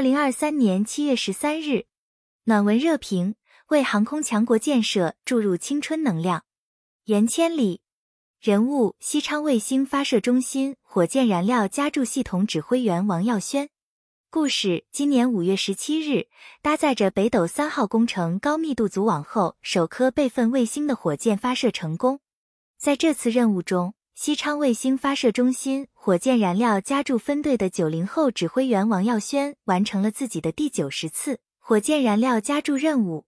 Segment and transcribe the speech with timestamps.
[0.00, 1.84] 二零二三年七月十三日，
[2.44, 3.34] 暖文热评：
[3.68, 6.44] 为航空强国建设注入青春能量。
[7.04, 7.82] 袁千里，
[8.40, 13.68] 人物：西昌卫星发射中心火箭燃料加注系统指挥员王耀轩。
[14.30, 16.28] 故事：今年五月十七日，
[16.62, 22.20] 搭载着北斗三号工程高密度组网后首颗备份卫星的火箭发射成功。
[22.78, 23.92] 在这次任务中，
[24.22, 33.24] 西昌卫星发射中心火箭燃料加注分队的九零后指挥员王耀轩完成了自己的第九十次火箭燃料加注任务。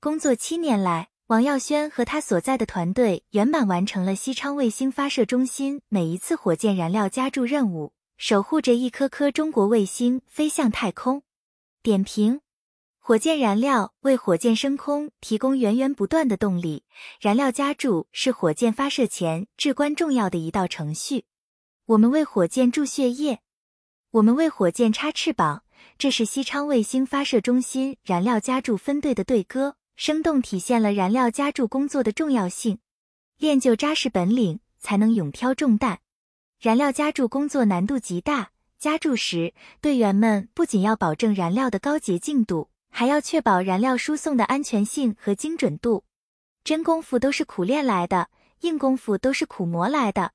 [0.00, 11.22] 工作七年来，王耀轩和他所在的团队圆满完成了西昌卫星发射中心每一次火箭燃料加注任务，守护着一颗颗中国卫星飞向太空。
[11.80, 12.40] 点评。
[13.06, 16.84] 火箭燃料为火箭升空提供源源不断的动力，
[17.20, 21.26] 燃料加注是火箭发射前至关重要的一道程序。
[21.84, 23.40] 我们为火箭注血液，
[24.12, 25.64] 我们为火箭插翅膀，
[25.98, 32.78] 这是西昌卫星发射中心燃料加注分队的队歌，生动体现了燃料加注工作的重要性。
[33.36, 36.00] 练就扎实本领，才能勇挑重担。
[36.58, 39.52] 燃料加注工作难度极大，加注时
[39.82, 42.70] 队员们不仅要保证燃料的高洁净度。
[42.96, 46.04] 还要确保燃料输送的安全性和精准度，
[46.62, 48.28] 真功夫都是苦练来的，
[48.60, 50.30] 硬功夫都是苦磨来的。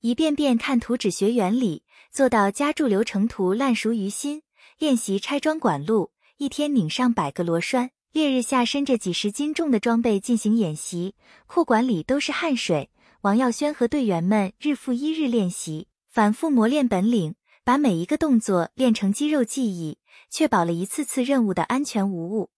[0.00, 4.42] 一遍遍看图纸学原理，做到加注流程图烂熟于心。
[4.78, 11.14] 练习拆装管路，一天拧上百个螺栓，烈日下伸着几十斤重的装备进行演习，
[11.46, 12.90] 库管里都是汗水。
[13.22, 19.96] 王耀轩和队员们日复一日练习，反复磨练本领，把每一个动作练成肌肉记忆。
[20.30, 22.50] 确保了一次次任务的安全无误。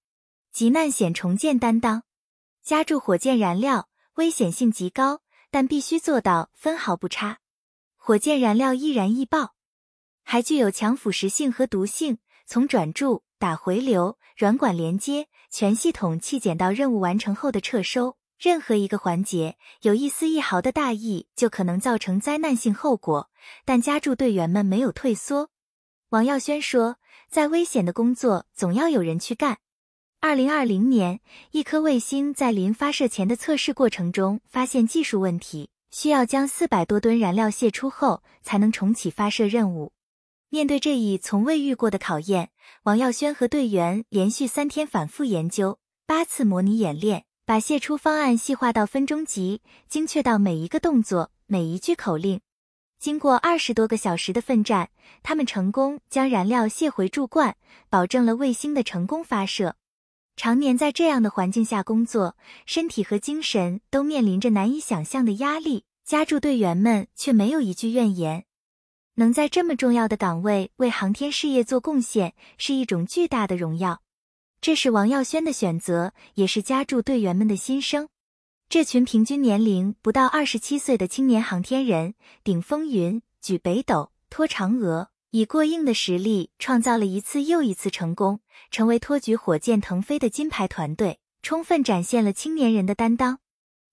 [0.52, 2.02] 急难险重建担当，
[2.62, 7.38] 加注火箭燃料危险性极高，但必须做到分毫不差。
[7.96, 9.54] 火箭燃料易燃易爆，
[10.22, 12.18] 还具有强腐蚀性和毒性。
[12.48, 23.28] 从转注、打回流、软管连接、全系统弃检到任务完成后的撤收，任何一个环节有一丝一毫的大意，就可能造成灾难性后果。
[23.64, 25.50] 但加注队员们没有退缩。
[26.10, 26.96] 王耀轩说。
[27.28, 29.58] 再危险的工作，总要有人去干。
[30.20, 39.92] 二零二零年，一颗卫星在临发射前的测试过程中发现技术问题，需要将四百多吨燃料泄出后，才能重启发射任务。
[40.48, 42.50] 面对这一从未遇过的考验，
[42.84, 52.40] 王耀轩和队员连续三天反复研究，八次模拟演练，把泄出方案细化到分钟级，精确到每一个动作、每一句口令。
[52.98, 54.90] 经过二十多个小时的奋战，
[55.22, 57.56] 他们成功将燃料卸回注罐，
[57.88, 59.76] 保证了卫星的成功发射。
[60.36, 62.36] 常年在这样的环境下工作，
[62.66, 68.44] 身体和精神都面临着难以想象的压力，加注队员们却没有一句怨言。
[69.14, 74.02] 能在这么重要的岗位为航天事业做贡献，是一种巨大的荣耀。
[74.60, 78.08] 这是王耀轩的选择，也是加注队员们的心声。
[78.68, 88.40] 这群平均年龄不到二十七岁的青年航天人，顶风云、举北斗、拖嫦娥，以过硬的实力创造了一次又一次成功，
[88.72, 93.38] 成为托举火箭腾飞的金牌团队，充分展现了青年人的担当。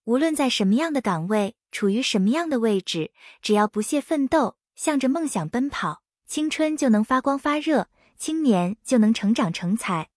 [0.05, 3.11] 无论在什么样的岗位，处于什么样的位置，
[3.43, 10.09] 只要不懈奋斗，向着梦想奔跑，青春就能发光发热，青年就能成长成才。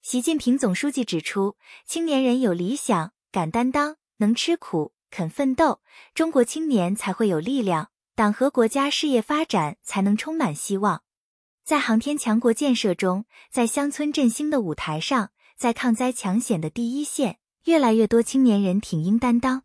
[0.00, 3.12] 习近平总书记指出，青年人有理想。
[3.38, 5.80] 敢担当，能吃苦，肯奋斗，
[6.12, 11.04] 中国青年才会有力量，党和国家事业发展才能充满希望。
[11.64, 19.62] 在航天强国建设中，在乡村振兴的舞台上，在抗灾抢险的第一线，越来越多青年人挺膺担当，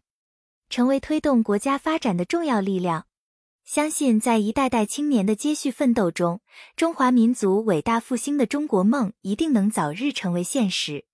[0.69, 3.07] 成为推动国家发展的重要力量。
[3.65, 6.41] 相信在一代代青年的接续奋斗中，
[6.75, 11.05] 中华民族伟大复兴的中国梦一定能早日成为现实。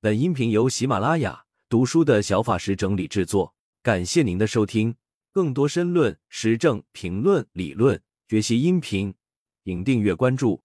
[0.00, 1.44] 本音频由喜马拉雅。
[1.70, 4.96] 读书的小法师整理制作，感谢您的收听。
[5.30, 9.14] 更多深论、时政评论、理论学习音频，
[9.64, 10.64] 请订阅关注。